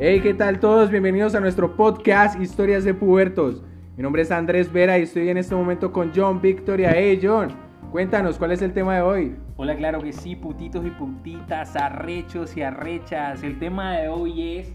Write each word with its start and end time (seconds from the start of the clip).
Hey, 0.00 0.20
¿qué 0.20 0.32
tal 0.32 0.60
todos? 0.60 0.92
Bienvenidos 0.92 1.34
a 1.34 1.40
nuestro 1.40 1.74
podcast 1.74 2.40
Historias 2.40 2.84
de 2.84 2.94
Pubertos. 2.94 3.64
Mi 3.96 4.04
nombre 4.04 4.22
es 4.22 4.30
Andrés 4.30 4.72
Vera 4.72 4.96
y 4.96 5.02
estoy 5.02 5.28
en 5.28 5.38
este 5.38 5.56
momento 5.56 5.92
con 5.92 6.12
John 6.14 6.40
Victoria. 6.40 6.92
Hey, 6.94 7.18
John, 7.20 7.48
cuéntanos, 7.90 8.38
¿cuál 8.38 8.52
es 8.52 8.62
el 8.62 8.72
tema 8.72 8.94
de 8.94 9.02
hoy? 9.02 9.36
Hola, 9.56 9.74
claro 9.74 10.00
que 10.00 10.12
sí, 10.12 10.36
putitos 10.36 10.86
y 10.86 10.90
putitas, 10.90 11.74
arrechos 11.74 12.56
y 12.56 12.62
arrechas. 12.62 13.42
El 13.42 13.58
tema 13.58 13.96
de 13.96 14.06
hoy 14.06 14.58
es 14.58 14.72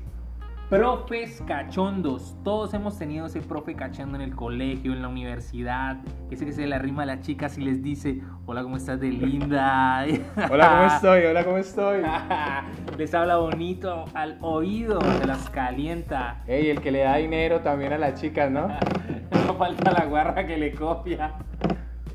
profes 0.69 1.41
cachondos. 1.45 2.35
Todos 2.43 2.73
hemos 2.73 2.97
tenido 2.97 3.27
ese 3.27 3.41
profe 3.41 3.75
cachondo 3.75 4.15
en 4.15 4.21
el 4.21 4.35
colegio, 4.35 4.93
en 4.93 5.01
la 5.01 5.07
universidad. 5.07 5.97
Ese 6.31 6.45
que 6.45 6.51
se 6.51 6.65
le 6.65 6.75
arrima 6.75 7.03
a 7.03 7.05
las 7.05 7.21
chicas 7.21 7.57
y 7.57 7.61
les 7.61 7.83
dice, 7.83 8.21
hola, 8.45 8.63
¿cómo 8.63 8.77
estás 8.77 8.99
de 8.99 9.09
linda? 9.09 10.05
Hola, 10.49 10.69
¿cómo 10.69 10.85
estoy? 10.85 11.25
Hola, 11.25 11.43
¿cómo 11.43 11.57
estoy? 11.57 12.01
les 12.97 13.13
habla 13.13 13.37
bonito 13.37 14.05
al 14.13 14.37
oído, 14.41 14.99
se 15.01 15.27
las 15.27 15.49
calienta. 15.49 16.43
Hey, 16.47 16.69
el 16.69 16.81
que 16.81 16.91
le 16.91 16.99
da 16.99 17.17
dinero 17.17 17.59
también 17.61 17.93
a 17.93 17.97
las 17.97 18.19
chicas, 18.19 18.49
¿no? 18.49 18.67
no 19.47 19.55
falta 19.55 19.91
la 19.91 20.05
guarra 20.05 20.45
que 20.47 20.57
le 20.57 20.73
copia. 20.73 21.33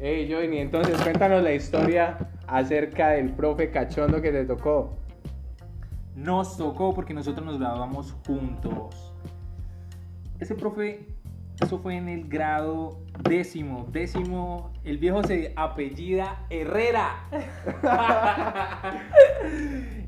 Hey, 0.00 0.28
Johnny, 0.30 0.58
entonces 0.58 1.00
cuéntanos 1.02 1.42
la 1.42 1.52
historia 1.52 2.18
acerca 2.46 3.10
del 3.10 3.30
profe 3.30 3.70
cachondo 3.70 4.22
que 4.22 4.32
te 4.32 4.44
tocó 4.44 4.96
nos 6.18 6.56
tocó 6.56 6.92
porque 6.94 7.14
nosotros 7.14 7.46
nos 7.46 7.58
graduamos 7.58 8.14
juntos. 8.26 9.14
Ese 10.40 10.54
profe, 10.56 11.06
eso 11.60 11.78
fue 11.78 11.96
en 11.96 12.08
el 12.08 12.28
grado 12.28 12.98
décimo, 13.22 13.86
décimo, 13.92 14.72
el 14.84 14.98
viejo 14.98 15.22
se 15.22 15.52
apellida 15.56 16.44
Herrera. 16.50 17.24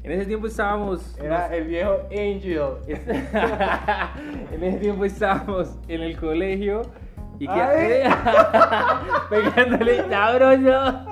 en 0.02 0.10
ese 0.10 0.26
tiempo 0.26 0.48
estábamos... 0.48 1.16
Era 1.18 1.54
el 1.54 1.68
viejo 1.68 1.98
Angel. 2.10 2.78
en 4.52 4.64
ese 4.64 4.78
tiempo 4.78 5.04
estábamos 5.04 5.78
en 5.86 6.00
el 6.00 6.18
colegio. 6.18 6.82
Y 7.38 7.46
que 7.46 7.54
pegándole 9.30 10.08
sabroso. 10.10 11.06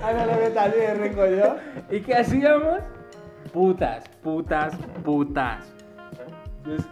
Ay, 0.00 0.14
le 0.26 0.36
metas 0.36 0.72
de 0.72 1.96
¿Y 1.96 2.00
qué 2.02 2.14
hacíamos? 2.14 2.78
Putas, 3.52 4.08
putas, 4.22 4.76
putas. 5.04 5.74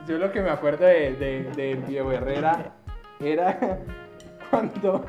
Yo, 0.07 0.19
lo 0.19 0.33
que 0.33 0.41
me 0.41 0.51
acuerdo 0.51 0.85
de, 0.85 1.13
de, 1.57 1.79
Diego 1.87 2.11
Herrera 2.13 2.73
era 3.21 3.59
cuando 4.51 5.07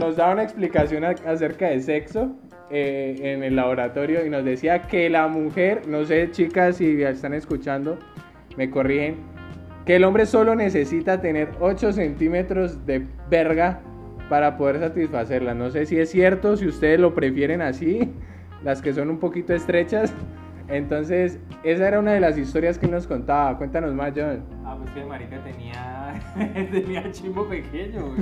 nos 0.00 0.16
daba 0.16 0.32
una 0.32 0.42
explicación 0.42 1.04
acerca 1.04 1.68
de 1.68 1.80
sexo 1.80 2.30
eh, 2.70 3.16
en 3.20 3.42
el 3.42 3.56
laboratorio 3.56 4.24
y 4.24 4.30
nos 4.30 4.44
decía 4.44 4.82
que 4.82 5.10
la 5.10 5.28
mujer, 5.28 5.86
no 5.86 6.04
sé 6.04 6.30
chicas 6.30 6.76
si 6.76 7.02
están 7.02 7.34
escuchando, 7.34 7.98
me 8.56 8.70
corrigen, 8.70 9.16
que 9.84 9.96
el 9.96 10.04
hombre 10.04 10.24
solo 10.24 10.54
necesita 10.54 11.20
tener 11.20 11.50
8 11.60 11.92
centímetros 11.92 12.86
de 12.86 13.06
verga 13.28 13.80
para 14.30 14.56
poder 14.56 14.78
satisfacerla. 14.78 15.52
No 15.54 15.70
sé 15.70 15.84
si 15.84 15.98
es 15.98 16.10
cierto, 16.10 16.56
si 16.56 16.66
ustedes 16.66 17.00
lo 17.00 17.14
prefieren 17.14 17.60
así, 17.60 18.12
las 18.62 18.80
que 18.80 18.94
son 18.94 19.10
un 19.10 19.18
poquito 19.18 19.52
estrechas. 19.52 20.14
Entonces, 20.70 21.40
esa 21.64 21.88
era 21.88 21.98
una 21.98 22.12
de 22.12 22.20
las 22.20 22.38
historias 22.38 22.78
que 22.78 22.86
nos 22.86 23.06
contaba. 23.06 23.58
Cuéntanos 23.58 23.92
más, 23.92 24.12
John. 24.14 24.44
Ah, 24.64 24.76
pues 24.78 24.90
que 24.92 25.04
marica 25.04 25.42
tenía, 25.42 26.14
tenía 26.70 27.10
chimbo 27.10 27.46
pequeño, 27.48 28.14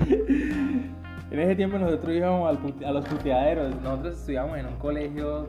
En 1.30 1.40
ese 1.40 1.56
tiempo 1.56 1.78
nosotros 1.78 2.14
íbamos 2.14 2.58
a 2.84 2.92
los 2.92 3.04
puteaderos. 3.06 3.74
Nosotros 3.82 4.18
estudiábamos 4.18 4.58
en 4.58 4.66
un 4.66 4.76
colegio 4.76 5.48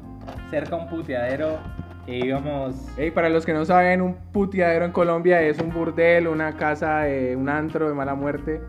cerca 0.50 0.76
a 0.76 0.80
un 0.80 0.90
puteadero 0.90 1.60
e 2.08 2.26
íbamos... 2.26 2.88
Hey, 2.98 3.12
para 3.12 3.30
los 3.30 3.46
que 3.46 3.54
no 3.54 3.66
saben, 3.66 4.02
un 4.02 4.16
puteadero 4.32 4.86
en 4.86 4.92
Colombia 4.92 5.42
es 5.42 5.60
un 5.60 5.70
burdel, 5.72 6.28
una 6.28 6.58
casa, 6.58 7.02
de, 7.02 7.36
un 7.36 7.50
antro 7.50 7.88
de 7.88 7.94
mala 7.94 8.16
muerte. 8.16 8.62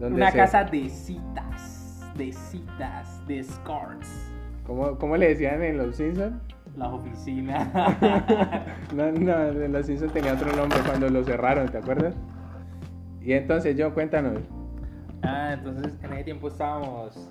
una 0.00 0.32
casa 0.32 0.64
de 0.64 0.88
citas, 0.88 2.02
de 2.16 2.32
citas, 2.32 3.26
de 3.26 3.40
escorts. 3.40 4.31
¿Cómo, 4.66 4.96
¿Cómo, 4.98 5.16
le 5.16 5.28
decían 5.28 5.62
en 5.62 5.78
Los 5.78 5.96
Simpsons? 5.96 6.34
La 6.76 6.88
oficina. 6.88 7.70
no, 8.94 9.12
no, 9.12 9.46
en 9.48 9.72
Los 9.72 9.86
Simpsons 9.86 10.12
tenía 10.12 10.34
otro 10.34 10.54
nombre 10.54 10.78
cuando 10.86 11.08
lo 11.08 11.24
cerraron, 11.24 11.68
¿te 11.68 11.78
acuerdas? 11.78 12.14
Y 13.20 13.32
entonces, 13.32 13.76
yo 13.76 13.92
cuéntanos. 13.92 14.38
Ah, 15.22 15.52
entonces 15.52 15.94
en 16.02 16.12
ese 16.12 16.24
tiempo 16.24 16.48
estábamos 16.48 17.30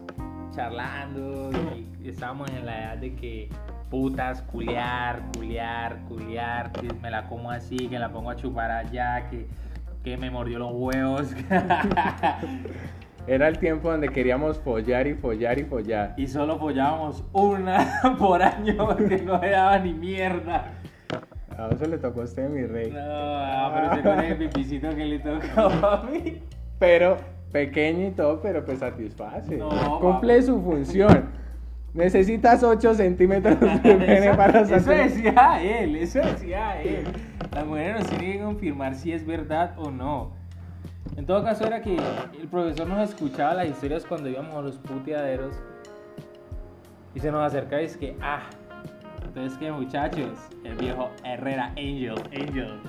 charlando 0.55 1.51
y 2.01 2.09
estábamos 2.09 2.49
en 2.51 2.65
la 2.65 2.79
edad 2.79 2.97
de 2.97 3.15
que 3.15 3.49
putas, 3.89 4.41
culiar, 4.43 5.21
culiar, 5.35 5.99
culiar, 6.07 6.71
que 6.71 6.93
me 7.01 7.11
la 7.11 7.27
como 7.27 7.51
así, 7.51 7.89
que 7.89 7.99
la 7.99 8.11
pongo 8.11 8.29
a 8.29 8.35
chupar 8.37 8.71
allá, 8.71 9.29
que, 9.29 9.47
que 10.03 10.17
me 10.17 10.31
mordió 10.31 10.59
los 10.59 10.71
huevos. 10.73 11.35
Era 13.27 13.47
el 13.47 13.59
tiempo 13.59 13.91
donde 13.91 14.09
queríamos 14.09 14.59
follar 14.59 15.05
y 15.05 15.13
follar 15.13 15.59
y 15.59 15.63
follar. 15.63 16.13
Y 16.17 16.27
solo 16.27 16.57
follábamos 16.57 17.23
una 17.33 18.15
por 18.19 18.41
año 18.41 18.95
que 18.97 19.21
no 19.21 19.39
le 19.39 19.51
daba 19.51 19.77
ni 19.79 19.93
mierda. 19.93 20.71
A 21.57 21.69
eso 21.69 21.85
le 21.85 21.97
tocó 21.97 22.21
a 22.21 22.23
usted, 22.23 22.49
mi 22.49 22.65
rey. 22.65 22.89
No, 22.91 23.71
pero 23.73 23.95
se 23.95 24.01
con 24.01 24.19
el 24.19 24.37
pipicito 24.37 24.89
que 24.89 25.05
le 25.05 25.19
tocó 25.19 25.61
a 25.85 26.03
mí. 26.11 26.41
Pero 26.79 27.17
pequeño 27.51 28.07
y 28.07 28.11
todo, 28.11 28.41
pero 28.41 28.65
pues 28.65 28.79
satisface. 28.79 29.59
Cumple 29.99 30.41
su 30.41 30.59
función. 30.61 31.29
Necesitas 31.93 32.63
8 32.63 32.95
centímetros 32.95 33.59
de 33.59 33.67
pene 33.83 34.33
para 34.33 34.65
satisfacer. 34.65 35.01
Eso 35.01 35.15
decía 35.15 35.61
él, 35.61 35.95
eso 35.97 36.19
decía 36.19 36.81
él. 36.81 37.03
La 37.53 37.65
mujer 37.65 37.99
nos 37.99 38.09
tiene 38.09 38.37
que 38.37 38.43
confirmar 38.43 38.95
si 38.95 39.11
es 39.11 39.25
verdad 39.25 39.75
o 39.77 39.91
no. 39.91 40.40
En 41.17 41.25
todo 41.25 41.43
caso 41.43 41.65
era 41.65 41.81
que 41.81 41.97
el 42.39 42.47
profesor 42.47 42.87
nos 42.87 43.09
escuchaba 43.09 43.55
las 43.55 43.67
historias 43.67 44.05
cuando 44.05 44.29
íbamos 44.29 44.55
a 44.55 44.61
los 44.61 44.77
puteaderos 44.77 45.55
y 47.13 47.19
se 47.19 47.31
nos 47.31 47.45
acercaba 47.45 47.81
y 47.81 47.85
es 47.85 47.97
que, 47.97 48.15
ah, 48.21 48.43
entonces 49.23 49.57
que 49.57 49.71
muchachos, 49.71 50.31
el 50.63 50.75
viejo 50.75 51.09
Herrera 51.23 51.67
Angel, 51.77 52.15
Angel, 52.33 52.79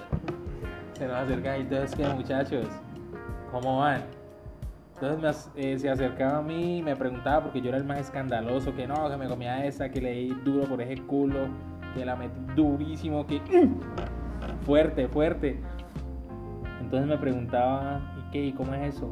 se 0.97 1.07
nos 1.07 1.17
acercaba 1.17 1.59
y 1.59 1.61
entonces 1.63 1.95
que 1.97 2.07
muchachos, 2.09 2.67
¿cómo 3.51 3.79
van? 3.79 4.03
Entonces 4.95 5.51
eh, 5.57 5.77
se 5.81 5.91
acercaba 5.91 6.39
a 6.39 6.43
mí 6.43 6.79
y 6.79 6.83
me 6.83 6.95
preguntaba 6.95 7.43
porque 7.43 7.61
yo 7.61 7.71
era 7.71 7.79
el 7.79 7.85
más 7.85 7.99
escandaloso, 7.99 8.73
que 8.75 8.87
no, 8.87 9.11
que 9.11 9.17
me 9.17 9.27
comía 9.27 9.67
esa, 9.67 9.89
que 9.89 10.01
le 10.01 10.13
di 10.13 10.29
duro 10.45 10.65
por 10.65 10.81
ese 10.81 11.03
culo, 11.03 11.49
que 11.97 12.05
la 12.05 12.15
metí 12.15 12.39
durísimo, 12.55 13.27
que 13.27 13.41
fuerte, 14.65 15.09
fuerte. 15.09 15.59
Entonces 16.93 17.09
me 17.09 17.17
preguntaba, 17.17 18.03
¿y 18.19 18.33
qué? 18.33 18.47
¿Y 18.49 18.53
cómo 18.53 18.75
es 18.75 18.97
eso? 18.97 19.11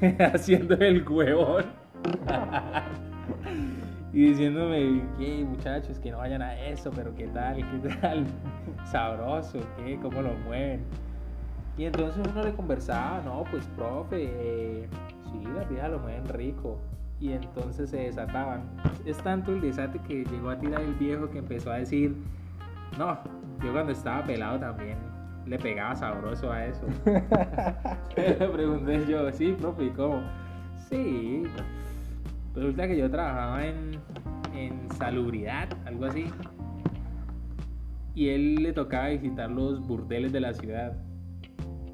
Haciendo 0.34 0.74
el 0.74 1.08
huevón. 1.08 1.66
y 4.12 4.26
diciéndome, 4.26 5.04
¿qué 5.16 5.44
muchachos? 5.44 6.00
Que 6.00 6.10
no 6.10 6.18
vayan 6.18 6.42
a 6.42 6.58
eso, 6.58 6.90
pero 6.90 7.14
¿qué 7.14 7.28
tal? 7.28 7.58
¿Qué 7.58 7.88
tal? 8.00 8.26
Sabroso, 8.84 9.60
¿qué? 9.76 10.00
¿Cómo 10.02 10.20
lo 10.20 10.34
mueven? 10.46 10.82
Y 11.78 11.84
entonces 11.84 12.26
uno 12.28 12.42
le 12.42 12.52
conversaba, 12.54 13.22
no, 13.24 13.44
pues 13.52 13.68
profe, 13.76 14.24
eh, 14.24 14.88
sí, 15.30 15.44
las 15.54 15.68
viejas 15.68 15.92
lo 15.92 16.00
mueven 16.00 16.28
rico. 16.28 16.80
Y 17.20 17.34
entonces 17.34 17.90
se 17.90 17.98
desataban. 17.98 18.62
Es 19.04 19.18
tanto 19.18 19.52
el 19.52 19.60
desate 19.60 20.00
que 20.00 20.24
llegó 20.24 20.50
a 20.50 20.58
tirar 20.58 20.80
el 20.80 20.94
viejo 20.94 21.30
que 21.30 21.38
empezó 21.38 21.70
a 21.70 21.76
decir, 21.76 22.16
no, 22.98 23.16
yo 23.62 23.72
cuando 23.72 23.92
estaba 23.92 24.24
pelado 24.24 24.58
también 24.58 25.11
le 25.46 25.58
pegaba 25.58 25.94
sabroso 25.94 26.50
a 26.50 26.66
eso. 26.66 26.86
le 28.16 28.32
pregunté 28.52 29.04
yo, 29.06 29.30
sí, 29.32 29.54
profe, 29.58 29.84
¿y 29.84 29.90
cómo? 29.90 30.22
Sí. 30.88 31.42
Resulta 32.54 32.86
que 32.86 32.98
yo 32.98 33.10
trabajaba 33.10 33.66
en, 33.66 33.98
en 34.54 34.90
salubridad, 34.92 35.68
algo 35.86 36.06
así. 36.06 36.26
Y 38.14 38.28
él 38.28 38.56
le 38.56 38.72
tocaba 38.72 39.08
visitar 39.08 39.50
los 39.50 39.86
burdeles 39.86 40.32
de 40.32 40.40
la 40.40 40.52
ciudad. 40.52 40.96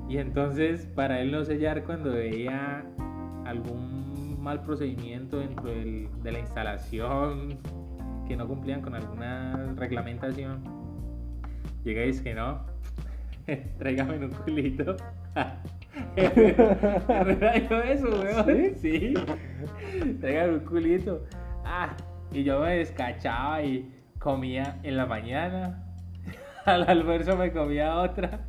Y 0.08 0.18
entonces, 0.18 0.86
para 0.94 1.20
él 1.20 1.30
no 1.30 1.44
sellar 1.44 1.84
cuando 1.84 2.12
veía 2.12 2.84
algún 3.44 4.42
mal 4.42 4.62
procedimiento 4.62 5.38
dentro 5.38 5.70
de 5.70 6.32
la 6.32 6.38
instalación, 6.38 7.58
que 8.26 8.36
no 8.36 8.46
cumplían 8.46 8.82
con 8.82 8.94
alguna 8.94 9.74
reglamentación, 9.76 10.62
llega 11.84 12.04
y 12.04 12.08
dice 12.08 12.22
que 12.22 12.34
no, 12.34 12.60
tráigame 13.78 14.18
un 14.26 14.30
culito. 14.30 14.96
Herrera 16.16 17.90
eso, 17.90 18.08
weón. 18.08 18.74
Sí. 18.76 19.14
Tráigame 20.20 20.54
un 20.54 20.60
culito. 20.60 21.24
Ah, 21.64 21.96
y 22.32 22.44
yo 22.44 22.60
me 22.60 22.78
descachaba 22.78 23.62
y 23.62 23.90
comía 24.18 24.78
en 24.82 24.96
la 24.96 25.06
mañana. 25.06 25.84
Al 26.64 26.88
almuerzo 26.88 27.36
me 27.36 27.52
comía 27.52 27.96
otra. 27.96 28.40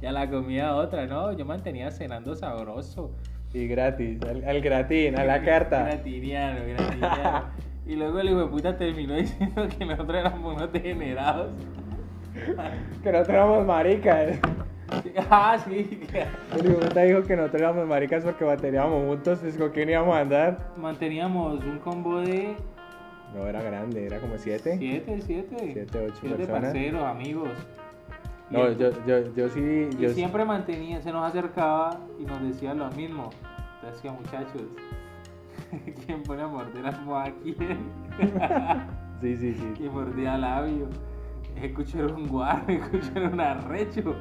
Y 0.00 0.06
a 0.06 0.12
la 0.12 0.30
comida 0.30 0.76
otra, 0.76 1.06
no. 1.06 1.32
Yo 1.32 1.44
mantenía 1.44 1.90
cenando 1.90 2.36
sabroso. 2.36 3.10
Y 3.52 3.66
gratis, 3.66 4.20
al, 4.22 4.60
gratín, 4.60 5.18
a 5.18 5.24
la 5.24 5.42
carta. 5.42 5.84
Gratiniano, 5.84 6.60
gratiniano. 6.64 7.46
y 7.86 7.96
luego 7.96 8.20
el 8.20 8.28
hijo 8.28 8.40
de 8.40 8.46
puta 8.46 8.76
terminó 8.76 9.16
diciendo 9.16 9.66
que 9.76 9.84
nosotros 9.84 10.18
éramos 10.18 10.54
unos 10.54 10.72
degenerados. 10.72 11.50
que 13.02 13.12
nosotros 13.12 13.34
éramos 13.34 13.66
maricas. 13.66 14.38
ah, 15.30 15.58
sí. 15.68 16.00
El 16.54 16.62
dijo 17.08 17.22
que 17.22 17.36
nosotros 17.36 17.60
éramos 17.62 17.86
maricas 17.86 18.24
porque 18.24 18.44
bateríamos 18.44 19.04
juntos, 19.06 19.38
pues 19.40 19.56
con 19.56 19.70
quién 19.70 19.90
íbamos 19.90 20.16
a 20.16 20.20
andar. 20.20 20.72
Manteníamos 20.76 21.62
un 21.64 21.78
combo 21.78 22.20
de 22.20 22.56
No, 23.34 23.46
era 23.46 23.62
grande, 23.62 24.06
era 24.06 24.18
como 24.18 24.38
siete. 24.38 24.76
siete, 24.78 25.20
siete. 25.20 25.56
Siete, 25.72 25.98
ocho 26.06 26.14
Siete 26.20 26.36
personas. 26.36 26.62
parceros, 26.62 27.02
amigos. 27.04 27.50
No, 28.50 28.66
el- 28.66 28.78
yo, 28.78 28.90
yo, 29.06 29.34
yo 29.34 29.48
sí. 29.50 29.88
Y 29.92 29.96
Yo, 30.02 30.08
siempre 30.10 30.44
mantenía, 30.44 31.02
se 31.02 31.12
nos 31.12 31.26
acercaba 31.28 31.98
y 32.18 32.24
nos 32.24 32.40
decía 32.42 32.72
lo 32.74 32.90
mismo. 32.92 33.28
Entonces 33.74 34.02
decía, 34.02 34.12
muchachos, 34.12 34.62
¿quién 36.06 36.22
pone 36.22 36.42
a 36.42 36.46
morder 36.48 36.86
a 36.86 36.88
a 37.22 37.30
quién? 37.42 37.78
Sí, 39.20 39.36
sí, 39.36 39.54
sí. 39.54 39.72
¿Quién 39.76 39.92
mordía 39.92 40.38
labio? 40.38 40.86
Escucharon 41.62 42.14
un 42.14 42.28
guarro, 42.28 42.64
escucharon 42.68 43.34
un 43.34 43.40
arrecho. 43.40 44.14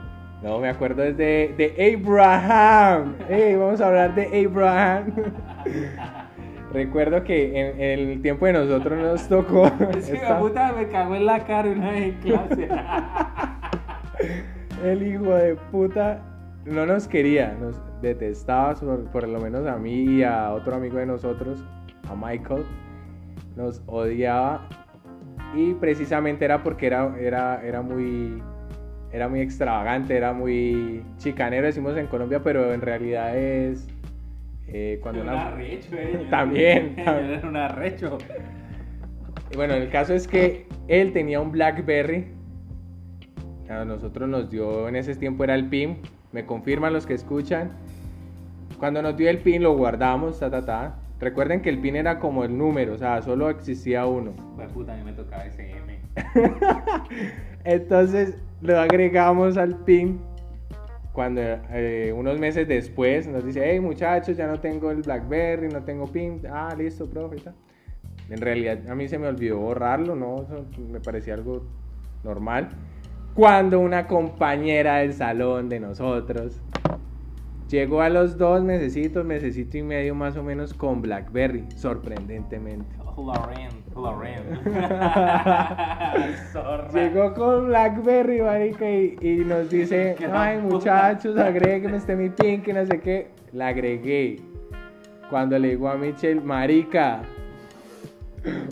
No, 0.43 0.59
me 0.59 0.69
acuerdo 0.69 1.01
desde 1.01 1.53
de 1.57 1.95
Abraham. 2.05 3.15
Ey, 3.29 3.55
vamos 3.55 3.81
a 3.81 3.87
hablar 3.87 4.13
de 4.15 4.45
Abraham. 4.45 5.05
Recuerdo 6.73 7.23
que 7.23 7.59
en, 7.59 7.81
en 7.81 8.09
el 8.09 8.21
tiempo 8.21 8.45
de 8.45 8.53
nosotros 8.53 8.99
nos 8.99 9.27
tocó. 9.27 9.65
Es 9.97 10.09
que 10.09 10.17
esta- 10.17 10.33
la 10.35 10.39
puta 10.39 10.73
me 10.73 10.87
cagó 10.89 11.15
en 11.15 11.25
la 11.25 11.39
cara 11.45 11.69
una 11.71 11.91
vez 11.91 12.03
en 12.13 12.19
clase. 12.21 12.69
El 14.83 15.01
hijo 15.07 15.33
de 15.33 15.55
puta 15.71 16.21
no 16.65 16.85
nos 16.85 17.07
quería, 17.07 17.55
nos 17.59 17.79
detestaba, 18.01 18.73
por, 18.75 19.05
por 19.05 19.27
lo 19.27 19.39
menos 19.39 19.65
a 19.65 19.77
mí 19.77 20.03
y 20.03 20.23
a 20.23 20.51
otro 20.53 20.75
amigo 20.75 20.97
de 20.97 21.05
nosotros, 21.07 21.63
a 22.09 22.15
Michael. 22.15 22.63
Nos 23.55 23.81
odiaba 23.87 24.67
y 25.57 25.73
precisamente 25.73 26.45
era 26.45 26.61
porque 26.63 26.85
era, 26.87 27.15
era, 27.19 27.61
era 27.65 27.81
muy 27.81 28.41
era 29.11 29.27
muy 29.29 29.39
extravagante, 29.39 30.15
era 30.15 30.33
muy 30.33 31.01
chicanero, 31.17 31.65
decimos 31.65 31.97
en 31.97 32.07
Colombia, 32.07 32.41
pero 32.43 32.73
en 32.73 32.81
realidad 32.81 33.35
es 33.37 33.87
eh, 34.67 34.99
cuando 35.01 35.21
un 35.21 35.29
una- 35.29 35.47
arrecho, 35.47 35.95
eh. 35.95 36.27
También. 36.29 36.93
Era 36.97 37.41
un 37.47 37.55
arrecho. 37.55 38.17
Bueno, 39.55 39.73
el 39.75 39.89
caso 39.89 40.13
es 40.13 40.27
que 40.27 40.67
él 40.89 41.13
tenía 41.13 41.39
un 41.39 41.51
Blackberry. 41.51 42.27
A 43.69 43.85
nosotros 43.85 44.27
nos 44.29 44.49
dio, 44.51 44.87
en 44.89 44.95
ese 44.97 45.15
tiempo 45.15 45.43
era 45.45 45.55
el 45.55 45.67
PIN. 45.69 45.99
Me 46.33 46.45
confirman 46.45 46.91
los 46.93 47.05
que 47.05 47.13
escuchan. 47.13 47.71
Cuando 48.77 49.01
nos 49.01 49.15
dio 49.17 49.29
el 49.29 49.39
PIN 49.39 49.63
lo 49.63 49.75
guardamos, 49.75 50.39
ta, 50.39 50.51
ta, 50.51 50.65
ta. 50.65 50.95
Recuerden 51.19 51.61
que 51.61 51.69
el 51.69 51.79
PIN 51.79 51.95
era 51.95 52.19
como 52.19 52.43
el 52.43 52.55
número, 52.55 52.93
o 52.93 52.97
sea, 52.97 53.21
solo 53.21 53.49
existía 53.49 54.05
uno. 54.05 54.33
Pues 54.55 54.71
puta, 54.71 54.93
a 54.93 54.97
mí 54.97 55.03
me 55.03 55.13
tocaba 55.13 55.45
ese 55.45 55.71
M. 55.71 55.99
Entonces 57.63 58.35
lo 58.61 58.79
agregamos 58.79 59.57
al 59.57 59.77
PIN. 59.83 60.19
Cuando 61.13 61.41
eh, 61.41 62.13
unos 62.15 62.39
meses 62.39 62.67
después 62.67 63.27
nos 63.27 63.43
dice, 63.43 63.63
hey 63.65 63.79
muchachos, 63.79 64.37
ya 64.37 64.45
no 64.45 64.59
tengo 64.59 64.91
el 64.91 65.01
Blackberry, 65.01 65.69
no 65.69 65.83
tengo 65.83 66.05
PIN. 66.05 66.43
Ah, 66.51 66.75
listo, 66.77 67.09
profe. 67.09 67.37
En 68.29 68.39
realidad 68.39 68.87
a 68.87 68.93
mí 68.93 69.07
se 69.07 69.17
me 69.17 69.27
olvidó 69.27 69.57
borrarlo, 69.57 70.15
¿no? 70.15 70.43
Eso 70.43 70.65
me 70.91 70.99
parecía 70.99 71.33
algo 71.33 71.65
normal. 72.23 72.69
Cuando 73.33 73.79
una 73.79 74.05
compañera 74.05 74.97
del 74.97 75.13
salón 75.13 75.69
de 75.69 75.79
nosotros 75.79 76.61
llegó 77.69 78.01
a 78.01 78.09
los 78.09 78.37
dos 78.37 78.63
necesitos, 78.63 79.25
necesito 79.25 79.77
y 79.77 79.83
medio 79.83 80.15
más 80.15 80.37
o 80.37 80.43
menos 80.43 80.73
con 80.73 81.01
Blackberry, 81.01 81.65
sorprendentemente. 81.75 82.95
Loren. 83.95 84.59
Zorra. 86.51 86.89
Llegó 86.93 87.33
con 87.33 87.67
Blackberry, 87.67 88.41
marica, 88.41 88.89
y, 88.89 89.17
y 89.21 89.35
nos 89.37 89.69
dice, 89.71 90.15
ay 90.31 90.59
muchachos, 90.59 91.35
agrégueme 91.37 91.97
este 91.97 92.15
mi 92.15 92.29
pin, 92.29 92.61
que 92.61 92.73
no 92.73 92.85
sé 92.85 92.99
qué. 92.99 93.27
La 93.53 93.69
agregué. 93.69 94.37
Cuando 95.29 95.57
le 95.57 95.69
digo 95.69 95.89
a 95.89 95.95
Michelle, 95.95 96.39
marica, 96.41 97.21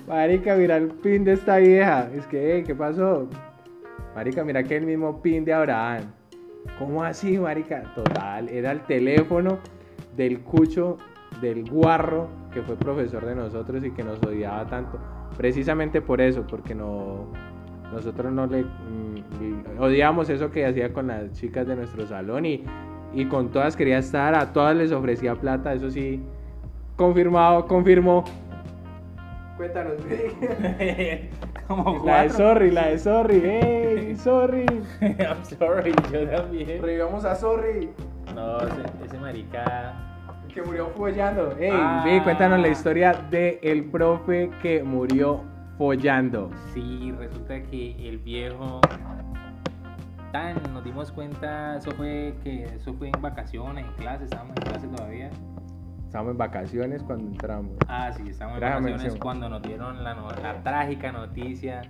marica, 0.07 0.55
mira 0.55 0.77
el 0.77 0.87
pin 0.89 1.23
de 1.25 1.33
esta 1.33 1.57
vieja. 1.57 2.09
Es 2.15 2.25
que, 2.27 2.55
"Ey, 2.55 2.63
¿qué 2.63 2.75
pasó? 2.75 3.27
Marica, 4.15 4.43
mira 4.45 4.63
que 4.63 4.77
el 4.77 4.85
mismo 4.85 5.21
pin 5.21 5.43
de 5.43 5.53
Abraham. 5.53 6.03
¿Cómo 6.79 7.03
así, 7.03 7.37
marica? 7.37 7.83
Total, 7.93 8.49
era 8.49 8.71
el 8.71 8.81
teléfono 8.81 9.59
del 10.15 10.41
cucho, 10.41 10.97
del 11.41 11.69
guarro, 11.69 12.27
que 12.53 12.61
fue 12.61 12.75
profesor 12.75 13.25
de 13.25 13.35
nosotros 13.35 13.83
y 13.83 13.91
que 13.91 14.03
nos 14.03 14.21
odiaba 14.23 14.65
tanto. 14.67 14.99
Precisamente 15.37 16.01
por 16.01 16.21
eso, 16.21 16.45
porque 16.47 16.75
no, 16.75 17.27
nosotros 17.91 18.31
no 18.31 18.45
le 18.47 18.63
mm, 18.63 19.79
odiamos 19.79 20.29
eso 20.29 20.51
que 20.51 20.65
hacía 20.65 20.91
con 20.91 21.07
las 21.07 21.31
chicas 21.33 21.67
de 21.67 21.75
nuestro 21.75 22.05
salón 22.05 22.45
y, 22.45 22.63
y 23.13 23.25
con 23.25 23.51
todas 23.51 23.75
quería 23.75 23.97
estar, 23.99 24.35
a 24.35 24.51
todas 24.51 24.75
les 24.75 24.91
ofrecía 24.91 25.35
plata, 25.35 25.73
eso 25.73 25.89
sí, 25.89 26.21
confirmado, 26.95 27.65
confirmó. 27.65 28.23
Cuéntanos, 29.57 29.93
Como 31.67 32.05
la 32.05 32.23
de. 32.23 32.29
Sorry, 32.29 32.71
la 32.71 32.87
de 32.87 32.99
Sorry, 32.99 33.41
hey, 33.43 34.15
Sorry. 34.15 34.65
I'm 35.01 35.43
sorry, 35.43 35.93
yo 36.11 36.27
también. 36.29 36.81
Revivamos 36.81 37.25
a 37.25 37.35
Sorry. 37.35 37.89
No, 38.35 38.59
ese, 38.59 38.83
ese 39.05 39.17
marica. 39.19 39.93
Que 40.53 40.61
murió 40.61 40.87
follando. 40.95 41.51
Ey, 41.57 41.69
Ah. 41.73 42.01
ve, 42.05 42.21
cuéntanos 42.23 42.59
la 42.59 42.67
historia 42.69 43.13
de 43.29 43.59
el 43.61 43.83
profe 43.85 44.49
que 44.61 44.83
murió 44.83 45.41
follando. 45.77 46.49
Sí, 46.73 47.11
resulta 47.17 47.61
que 47.63 47.95
el 48.07 48.19
viejo. 48.19 48.79
Tan, 50.31 50.55
nos 50.73 50.83
dimos 50.83 51.11
cuenta, 51.11 51.77
eso 51.77 51.91
fue 51.91 52.35
que 52.43 52.63
eso 52.65 52.93
fue 52.93 53.07
en 53.07 53.21
vacaciones, 53.21 53.85
en 53.85 53.91
clase, 53.93 54.25
estábamos 54.25 54.55
en 54.57 54.63
clase 54.63 54.87
todavía. 54.87 55.29
Estábamos 56.15 56.31
en 56.31 56.37
vacaciones 56.37 57.03
cuando 57.03 57.27
entramos. 57.29 57.71
Ah, 57.89 58.09
sí, 58.15 58.23
estábamos 58.29 58.61
en 58.61 58.69
vacaciones 58.69 59.01
mención. 59.01 59.19
cuando 59.19 59.49
nos 59.49 59.61
dieron 59.61 60.01
la, 60.01 60.13
no- 60.13 60.29
la 60.29 60.63
trágica 60.63 61.11
noticia 61.11 61.81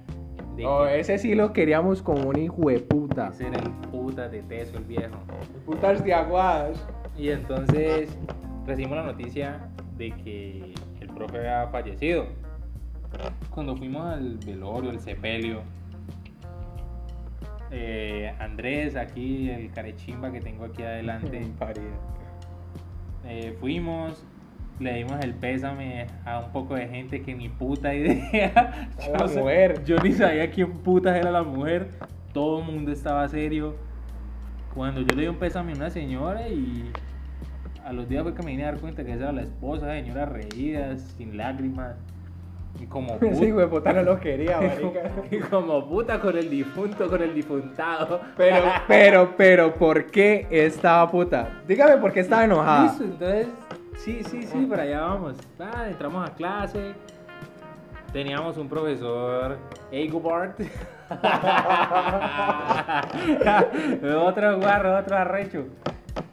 de 0.55 0.65
Oh, 0.65 0.85
que 0.85 0.99
ese 0.99 1.19
sí 1.19 1.35
lo 1.35 1.53
queríamos 1.53 2.01
como 2.01 2.29
un 2.29 2.39
hijo 2.39 2.69
de 2.71 2.79
puta. 2.79 3.27
ese 3.27 3.49
era 3.49 3.59
el 3.59 3.69
puta 3.91 4.27
de 4.27 4.41
teso, 4.41 4.79
el 4.79 4.85
viejo. 4.85 5.15
Putas 5.67 6.03
de 6.03 6.11
aguadas. 6.15 6.83
Y 7.15 7.29
entonces 7.29 8.17
recibimos 8.65 8.97
la 8.97 9.03
noticia 9.03 9.59
de 9.95 10.09
que 10.09 10.73
el 11.01 11.07
profe 11.09 11.37
había 11.37 11.67
fallecido. 11.67 12.25
Cuando 13.51 13.77
fuimos 13.77 14.07
al 14.11 14.39
velorio, 14.39 14.89
el 14.89 14.99
sepelio, 15.01 15.61
eh, 17.69 18.33
Andrés, 18.39 18.95
aquí, 18.95 19.51
el 19.51 19.71
carechimba 19.71 20.31
que 20.31 20.41
tengo 20.41 20.65
aquí 20.65 20.81
adelante, 20.81 21.41
eh, 23.27 23.55
fuimos, 23.59 24.23
le 24.79 24.93
dimos 24.95 25.19
el 25.23 25.33
pésame 25.33 26.05
a 26.25 26.39
un 26.39 26.51
poco 26.51 26.75
de 26.75 26.87
gente 26.87 27.21
que 27.21 27.33
ni 27.33 27.49
puta 27.49 27.93
idea. 27.95 28.89
La 29.11 29.19
Yo 29.19 29.27
sé- 29.27 29.39
mujer. 29.41 29.83
Yo 29.85 29.97
ni 29.99 30.11
sabía 30.13 30.49
quién 30.51 30.71
putas 30.79 31.15
era 31.15 31.31
la 31.31 31.43
mujer. 31.43 31.89
Todo 32.33 32.59
el 32.59 32.65
mundo 32.65 32.91
estaba 32.91 33.27
serio. 33.27 33.75
Cuando 34.73 35.01
yo 35.01 35.15
le 35.15 35.21
di 35.23 35.27
un 35.27 35.37
pésame 35.37 35.71
a 35.71 35.75
una 35.75 35.89
señora 35.89 36.49
y 36.49 36.91
a 37.85 37.93
los 37.93 38.09
días 38.09 38.23
fue 38.23 38.33
que 38.33 38.43
me 38.43 38.51
vine 38.51 38.63
a 38.63 38.71
dar 38.71 38.79
cuenta 38.79 39.03
que 39.05 39.11
esa 39.13 39.23
era 39.23 39.31
la 39.31 39.43
esposa, 39.43 39.89
señora 39.93 40.25
reída, 40.25 40.97
sin 40.97 41.37
lágrimas. 41.37 41.95
Y 42.79 42.85
como 42.87 43.17
puta, 43.19 43.35
de 43.35 43.67
puta 43.67 43.93
no 43.93 44.03
lo 44.03 44.19
quería, 44.19 44.59
marica. 44.61 45.11
y 45.31 45.39
como 45.39 45.87
puta 45.87 46.19
con 46.19 46.37
el 46.37 46.49
difunto, 46.49 47.07
con 47.07 47.21
el 47.21 47.33
difuntado. 47.33 48.21
Pero, 48.35 48.63
pero, 48.87 49.33
pero, 49.37 49.73
¿por 49.73 50.05
qué 50.07 50.47
estaba 50.49 51.09
puta? 51.09 51.61
Dígame 51.67 51.97
por 51.97 52.11
qué 52.11 52.21
estaba 52.21 52.43
enojada. 52.43 52.83
Listo, 52.83 53.03
entonces, 53.03 53.47
sí, 53.97 54.23
sí, 54.23 54.43
sí, 54.43 54.65
para 54.65 54.83
allá 54.83 55.01
vamos. 55.01 55.37
Ah, 55.59 55.85
entramos 55.87 56.29
a 56.29 56.33
clase. 56.33 56.93
Teníamos 58.11 58.57
un 58.57 58.69
profesor, 58.69 59.57
Eigobart. 59.91 60.57
otro 64.17 64.57
guarro, 64.57 64.97
otro 64.97 65.17
arrecho. 65.17 65.65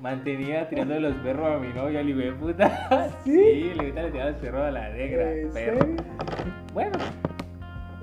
Mantenía 0.00 0.68
tirando 0.68 0.98
los 1.00 1.14
perros 1.16 1.56
a 1.56 1.58
mi 1.58 1.72
novia, 1.72 2.02
hijo 2.02 2.18
de 2.18 2.32
puta. 2.32 3.10
¿Sí? 3.24 3.32
Sí, 3.32 3.72
le 3.74 3.92
le 3.92 4.10
tiraba 4.10 4.30
los 4.30 4.40
perros 4.40 4.62
a 4.62 4.70
la 4.70 4.88
negra. 4.90 5.32
¿En 5.32 5.50
perro. 5.50 5.78
Bueno, 6.72 6.98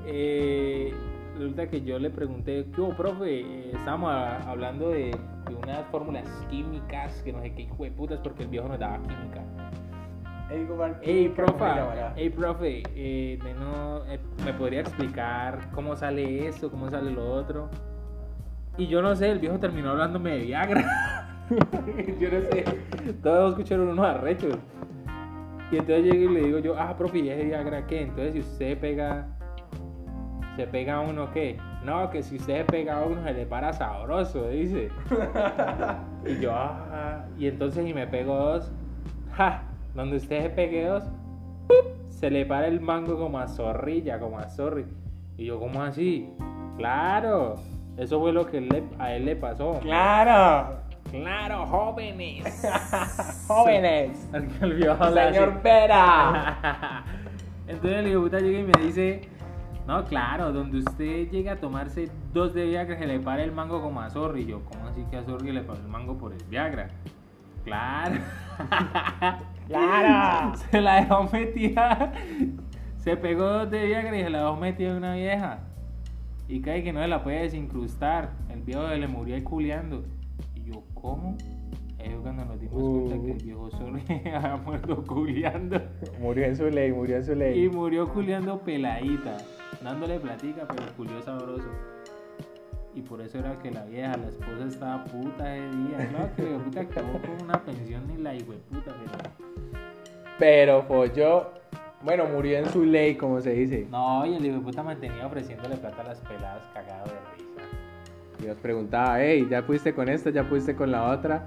eh, 0.05 0.93
resulta 1.37 1.67
que 1.67 1.81
yo 1.81 1.97
le 1.99 2.09
pregunté, 2.09 2.65
¿qué 2.73 2.81
hubo, 2.81 2.93
profe? 2.95 3.39
Eh, 3.41 3.71
estábamos 3.73 4.11
a- 4.11 4.49
hablando 4.49 4.89
de, 4.89 5.11
de 5.47 5.55
unas 5.55 5.85
fórmulas 5.87 6.25
químicas, 6.49 7.21
que 7.23 7.33
no 7.33 7.41
sé 7.41 7.53
qué 7.53 7.63
hijo 7.63 7.83
de 7.83 7.91
putas, 7.91 8.19
porque 8.19 8.43
el 8.43 8.49
viejo 8.49 8.67
nos 8.67 8.79
daba 8.79 8.97
química. 8.99 9.41
Ey, 10.51 10.65
Gubal, 10.65 10.97
Ey, 11.01 11.27
¿cómo 11.29 11.47
se 11.47 11.53
profa, 11.53 11.75
llamará? 11.75 12.13
ey, 12.15 12.29
profe, 12.29 12.83
eh, 12.95 13.39
de 13.43 13.53
no- 13.55 14.05
eh, 14.05 14.19
¿me 14.45 14.53
podría 14.53 14.81
explicar 14.81 15.69
cómo 15.73 15.95
sale 15.95 16.47
esto, 16.47 16.69
cómo 16.71 16.89
sale 16.89 17.11
lo 17.11 17.27
otro? 17.33 17.69
Y 18.77 18.87
yo 18.87 19.01
no 19.01 19.15
sé, 19.15 19.29
el 19.31 19.39
viejo 19.39 19.59
terminó 19.59 19.89
hablándome 19.91 20.31
de 20.31 20.39
Viagra. 20.45 21.45
yo 22.19 22.29
no 22.31 22.39
sé, 22.51 22.65
todos 23.21 23.51
escucharon 23.51 23.89
unos 23.89 24.05
arrechos. 24.05 24.55
Y 25.71 25.77
entonces 25.77 26.03
llego 26.05 26.31
y 26.31 26.33
le 26.35 26.41
digo 26.43 26.59
yo, 26.59 26.75
ah, 26.79 26.95
profe, 26.97 27.19
¿y 27.19 27.29
ese 27.29 27.43
Viagra 27.45 27.85
qué? 27.85 28.01
Entonces 28.01 28.33
si 28.33 28.39
usted 28.39 28.77
pega, 28.79 29.27
¿Se 30.55 30.67
pega 30.67 30.99
uno 30.99 31.31
qué? 31.31 31.57
No, 31.85 32.09
que 32.09 32.21
si 32.21 32.35
usted 32.35 32.57
se 32.57 32.63
pega 32.65 32.99
a 32.99 33.05
uno 33.05 33.23
se 33.23 33.33
le 33.33 33.45
para 33.45 33.71
sabroso, 33.71 34.49
dice. 34.49 34.89
y 36.25 36.41
yo, 36.41 36.51
ah, 36.53 37.23
y 37.37 37.47
entonces 37.47 37.87
y 37.87 37.93
me 37.93 38.05
pego 38.07 38.35
dos. 38.35 38.71
Ja, 39.33 39.63
donde 39.95 40.17
usted 40.17 40.41
se 40.43 40.49
pegue 40.49 40.85
dos, 40.85 41.03
¡pup! 41.67 42.09
se 42.09 42.29
le 42.29 42.45
para 42.45 42.67
el 42.67 42.81
mango 42.81 43.17
como 43.17 43.39
a 43.39 43.47
zorrilla, 43.47 44.19
como 44.19 44.37
a 44.37 44.49
zorri. 44.49 44.85
Y 45.37 45.45
yo, 45.45 45.59
¿cómo 45.59 45.81
así? 45.81 46.29
Claro, 46.75 47.55
eso 47.95 48.19
fue 48.19 48.33
lo 48.33 48.45
que 48.45 48.59
le- 48.59 48.83
a 48.97 49.13
él 49.15 49.23
le 49.25 49.35
pasó. 49.37 49.79
Claro. 49.81 50.75
Claro, 51.11 51.65
jóvenes. 51.65 52.67
Jóvenes. 53.47 54.29
El 54.33 54.89
habla 54.89 55.23
así. 55.23 55.33
Señor 55.33 55.61
Vera. 55.63 57.03
Entonces 57.67 57.99
el 57.99 58.07
hijo 58.07 58.21
puta 58.21 58.39
llega 58.39 58.59
y 58.59 58.63
me 58.63 58.85
dice, 58.85 59.21
no, 59.87 60.05
claro, 60.05 60.51
donde 60.51 60.79
usted 60.79 61.29
llega 61.29 61.53
a 61.53 61.55
tomarse 61.57 62.09
dos 62.33 62.53
de 62.53 62.65
Viagra 62.65 62.97
se 62.97 63.07
le 63.07 63.19
para 63.19 63.43
el 63.43 63.51
mango 63.51 63.81
como 63.81 64.01
a 64.01 64.09
Zorri. 64.09 64.41
Y 64.41 64.45
yo, 64.47 64.63
¿cómo 64.65 64.87
así 64.87 65.03
que 65.09 65.17
a 65.17 65.23
Zorri 65.23 65.51
le 65.51 65.61
para 65.61 65.79
el 65.79 65.87
mango 65.87 66.17
por 66.17 66.33
el 66.33 66.43
Viagra? 66.45 66.89
Claro. 67.63 68.15
Claro. 69.69 70.55
Se 70.71 70.81
la 70.81 70.95
dejó 70.95 71.29
metida. 71.31 72.11
Se 72.97 73.15
pegó 73.15 73.43
dos 73.43 73.69
de 73.69 73.85
Viagra 73.85 74.17
y 74.17 74.23
se 74.23 74.29
la 74.31 74.39
dejó 74.39 74.55
metida 74.55 74.89
en 74.89 74.95
una 74.95 75.13
vieja. 75.13 75.59
Y 76.47 76.59
cae 76.61 76.83
que 76.83 76.91
no 76.91 77.01
se 77.01 77.07
la 77.07 77.21
puede 77.21 77.41
desincrustar. 77.41 78.31
El 78.49 78.63
viejo 78.63 78.89
se 78.89 78.97
le 78.97 79.07
murió 79.07 79.35
ahí 79.35 79.43
culeando. 79.43 80.03
El 83.31 83.43
viejo 83.43 83.69
Zorri 83.71 84.03
había 84.09 84.57
muerto. 84.57 85.03
Murió 86.19 86.45
en 86.45 86.55
su 86.55 86.69
ley, 86.69 86.91
murió 86.91 87.17
en 87.17 87.25
su 87.25 87.31
Y 87.33 87.35
ley. 87.35 87.69
murió 87.69 88.07
culiando 88.07 88.59
peladita, 88.59 89.37
dándole 89.81 90.19
platica, 90.19 90.67
pero 90.67 90.91
culió 90.95 91.21
sabroso. 91.21 91.69
Y 92.95 93.01
por 93.01 93.21
eso 93.21 93.37
era 93.37 93.57
que 93.59 93.71
la 93.71 93.85
vieja, 93.85 94.17
la 94.17 94.27
esposa 94.27 94.65
estaba 94.67 95.03
puta 95.05 95.43
de 95.45 95.61
día. 95.61 96.09
Claro 96.09 96.29
que 96.35 96.43
la 96.43 96.57
puta 96.57 96.81
acabó 96.81 97.19
con 97.21 97.43
una 97.43 97.63
pensión 97.63 98.07
ni 98.07 98.17
la 98.17 98.33
puta, 98.33 98.95
pero. 98.99 99.33
Pero 100.39 100.83
folló. 100.83 101.51
Bueno, 102.01 102.25
murió 102.25 102.57
en 102.59 102.65
su 102.69 102.85
ley, 102.85 103.15
como 103.15 103.41
se 103.41 103.51
dice. 103.51 103.85
No, 103.91 104.25
y 104.25 104.33
el 104.35 104.45
hijo 104.45 104.55
de 104.55 104.61
puta 104.61 104.83
mantenía 104.83 105.27
ofreciéndole 105.27 105.75
plata 105.77 106.01
a 106.01 106.05
las 106.05 106.19
peladas 106.21 106.63
cagado 106.73 107.05
de 107.05 107.19
risa. 107.35 107.49
Y 108.41 108.47
nos 108.47 108.57
preguntaba, 108.57 109.21
hey, 109.21 109.45
¿ya 109.49 109.61
fuiste 109.63 109.93
con 109.93 110.07
esta? 110.07 110.29
¿Ya 110.29 110.45
fuiste 110.45 110.75
con 110.75 110.91
la 110.91 111.09
otra? 111.11 111.45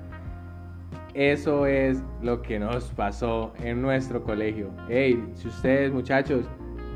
Eso 1.15 1.67
es 1.67 2.03
lo 2.23 2.41
que 2.41 2.59
nos 2.59 2.85
pasó 2.93 3.53
en 3.63 3.83
nuestro 3.83 4.23
colegio. 4.23 4.71
Hey, 4.89 5.23
si 5.35 5.49
ustedes, 5.49 5.93
muchachos, 5.93 6.47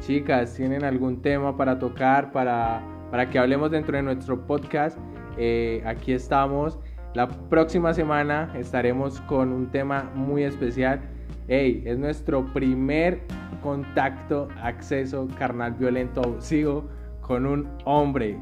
chicas, 0.01 0.55
tienen 0.55 0.85
algún 0.85 1.21
tema 1.21 1.55
para 1.55 1.79
tocar, 1.79 2.33
para, 2.33 2.81
para 3.11 3.29
que 3.29 3.39
hablemos 3.39 3.71
dentro 3.71 3.95
de 3.95 4.03
nuestro 4.03 4.47
podcast, 4.47 4.97
eh, 5.37 5.83
aquí 5.85 6.13
estamos. 6.13 6.79
La 7.13 7.29
próxima 7.29 7.93
semana 7.93 8.51
estaremos 8.57 9.21
con 9.23 9.53
un 9.53 9.71
tema 9.71 10.11
muy 10.15 10.45
especial. 10.45 10.99
Hey, 11.47 11.83
es 11.85 11.99
nuestro 11.99 12.47
primer 12.55 13.21
contacto, 13.63 14.49
acceso 14.63 15.29
carnal 15.39 15.73
violento 15.73 16.23
abusivo 16.23 16.89
con 17.21 17.45
un 17.45 17.69
hombre. 17.85 18.39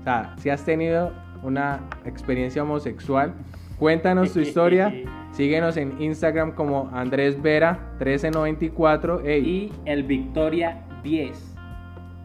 O 0.00 0.02
sea, 0.04 0.34
si 0.36 0.50
has 0.50 0.62
tenido 0.66 1.12
una 1.42 1.80
experiencia 2.04 2.62
homosexual, 2.62 3.34
cuéntanos 3.78 4.32
tu 4.32 4.40
historia. 4.46 4.92
Síguenos 5.32 5.76
en 5.76 6.00
Instagram 6.00 6.52
como 6.52 6.88
Andrés 6.92 7.40
Vera 7.42 7.72
1394. 7.98 9.20
Ey, 9.24 9.42
Y 9.44 9.72
el 9.84 10.04
Victoria 10.04 10.84
10. 11.02 11.54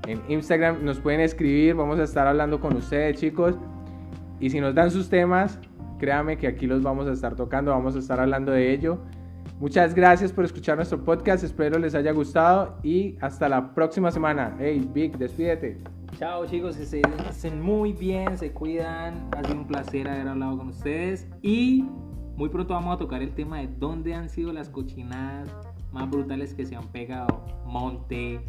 en 0.07 0.21
Instagram 0.29 0.83
nos 0.85 0.99
pueden 0.99 1.19
escribir, 1.21 1.75
vamos 1.75 1.99
a 1.99 2.03
estar 2.03 2.27
hablando 2.27 2.59
con 2.59 2.75
ustedes, 2.75 3.19
chicos. 3.19 3.55
Y 4.39 4.49
si 4.51 4.59
nos 4.61 4.73
dan 4.75 4.89
sus 4.91 5.09
temas, 5.09 5.59
créanme 5.97 6.37
que 6.37 6.47
aquí 6.47 6.65
los 6.67 6.81
vamos 6.81 7.07
a 7.07 7.11
estar 7.13 7.35
tocando, 7.35 7.71
vamos 7.71 7.95
a 7.95 7.99
estar 7.99 8.19
hablando 8.19 8.51
de 8.51 8.71
ello. 8.73 8.99
Muchas 9.59 9.93
gracias 9.93 10.31
por 10.31 10.45
escuchar 10.45 10.77
nuestro 10.77 11.03
podcast, 11.03 11.43
espero 11.43 11.77
les 11.79 11.93
haya 11.95 12.11
gustado 12.13 12.77
y 12.83 13.17
hasta 13.19 13.49
la 13.49 13.73
próxima 13.73 14.09
semana. 14.11 14.55
Hey, 14.59 14.87
Vic, 14.93 15.17
despídete. 15.17 15.98
Chao 16.19 16.45
chicos, 16.45 16.75
que 16.75 16.85
se 16.85 17.01
estén 17.29 17.61
muy 17.61 17.93
bien, 17.93 18.37
se 18.37 18.51
cuidan. 18.51 19.29
Ha 19.37 19.41
sido 19.41 19.55
un 19.61 19.67
placer 19.67 20.05
haber 20.05 20.27
hablado 20.27 20.57
con 20.57 20.67
ustedes. 20.67 21.25
Y 21.41 21.87
muy 22.35 22.49
pronto 22.49 22.73
vamos 22.73 22.93
a 22.93 22.97
tocar 22.99 23.21
el 23.21 23.33
tema 23.33 23.59
de 23.59 23.69
dónde 23.77 24.13
han 24.13 24.27
sido 24.27 24.51
las 24.51 24.67
cochinadas 24.67 25.47
más 25.93 26.09
brutales 26.09 26.53
que 26.53 26.65
se 26.65 26.75
han 26.75 26.89
pegado. 26.89 27.45
Monte, 27.65 28.41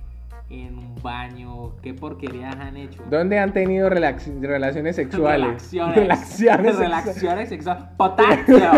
en 0.49 0.79
un 0.79 0.97
baño, 1.01 1.77
qué 1.81 1.95
porquerías 1.95 2.57
han 2.57 2.77
hecho. 2.77 3.05
¿Dónde 3.09 3.39
han 3.39 3.53
tenido 3.53 3.89
relax- 3.89 4.41
relaciones 4.41 4.97
sexuales? 4.97 5.47
Relaciones. 5.73 5.95
Relaciones 5.97 6.77
Relaciones 6.77 7.49
sexuales. 7.51 7.85
Potasio. 7.97 8.71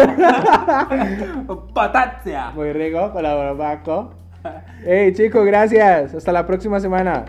Potasio. 1.75 2.41
Muy 2.55 2.75
rico, 2.75 3.11
con 3.11 3.23
la 3.23 3.33
barbaco. 3.35 4.11
Hey 4.85 5.15
chicos, 5.15 5.47
gracias. 5.47 6.15
Hasta 6.15 6.31
la 6.31 6.47
próxima 6.47 6.79
semana. 6.79 7.25